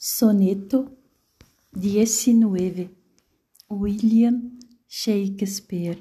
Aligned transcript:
Soneto 0.00 0.96
19 1.72 2.88
William 3.68 4.56
Shakespeare. 4.86 6.00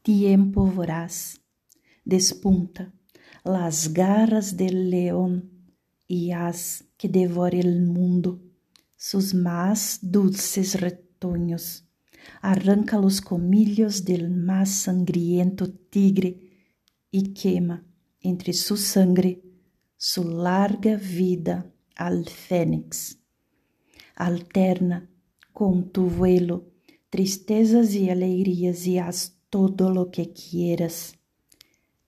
Tiempo 0.00 0.64
voraz 0.64 1.40
despunta 2.04 2.94
las 3.42 3.92
garras 3.92 4.56
del 4.56 4.90
león 4.90 5.74
y 6.06 6.30
haz 6.30 6.84
que 6.96 7.08
devore 7.08 7.58
el 7.58 7.82
mundo 7.82 8.40
sus 8.94 9.34
más 9.34 9.98
dulces 10.00 10.80
retoños. 10.80 11.88
Arranca 12.42 12.96
los 12.96 13.20
colmillos 13.20 14.04
del 14.04 14.30
más 14.30 14.70
sangriento 14.70 15.68
tigre 15.68 16.52
y 17.10 17.34
quema 17.34 17.84
entre 18.20 18.52
su 18.52 18.76
sangre 18.76 19.42
su 19.96 20.22
larga 20.22 20.94
vida 20.94 21.72
al 21.96 22.28
fénix. 22.28 23.18
Alterna 24.14 25.10
con 25.52 25.90
tu 25.90 26.04
vuelo 26.04 26.64
tristezas 27.10 27.94
y 27.94 28.10
alegrías 28.10 28.86
y 28.86 28.98
haz 28.98 29.38
todo 29.50 29.90
lo 29.92 30.10
que 30.10 30.32
quieras. 30.32 31.18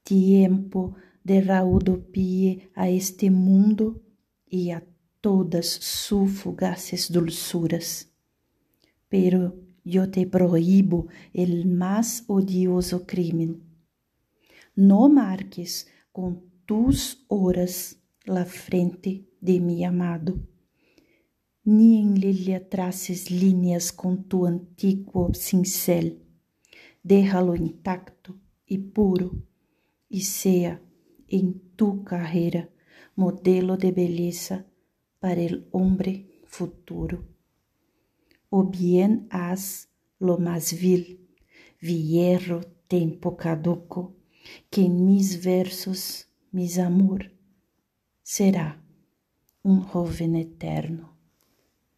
Tiempo 0.03 0.95
de 1.25 1.41
raudo 1.41 2.11
pie 2.11 2.71
a 2.75 2.89
este 2.89 3.31
mundo 3.31 4.03
y 4.47 4.71
a 4.71 4.87
todas 5.21 5.67
sus 5.67 6.31
fugaces 6.31 7.11
dulzuras. 7.13 8.11
Pero 9.09 9.57
yo 9.85 10.11
te 10.11 10.27
prohíbo 10.27 11.09
el 11.33 11.67
más 11.67 12.25
odioso 12.27 13.07
crimen. 13.07 13.63
No 14.75 15.09
marques 15.09 15.89
con 16.13 16.43
tus 16.67 17.25
horas 17.29 17.98
la 18.29 18.45
frente 18.45 19.27
de 19.41 19.59
mi 19.59 19.85
amado, 19.85 20.39
ni 21.65 22.01
en 22.03 22.21
lhe 22.21 22.61
traces 22.61 23.31
líneas 23.31 23.91
con 23.91 24.25
tu 24.25 24.47
antiguo 24.47 25.33
cincel. 25.33 26.23
Déjalo 27.03 27.55
intacto 27.55 28.39
y 28.67 28.79
puro, 28.79 29.33
y 30.11 30.21
sea 30.23 30.83
en 31.27 31.61
tu 31.75 32.05
carrera 32.05 32.69
modelo 33.17 33.77
de 33.79 33.93
belleza 33.93 34.67
para 35.21 35.41
el 35.41 35.67
hombre 35.73 36.43
futuro. 36.45 37.25
O 38.51 38.65
bien 38.65 39.27
haz 39.31 39.89
lo 40.19 40.37
más 40.37 40.79
vil, 40.79 41.29
viejo 41.81 42.61
tempo 42.89 43.37
caduco, 43.37 44.17
que 44.71 44.83
en 44.85 45.07
mis 45.07 45.43
versos, 45.43 46.29
mis 46.51 46.79
amor, 46.79 47.38
será 48.31 48.79
um 49.65 49.81
jovem 49.89 50.39
eterno. 50.39 51.18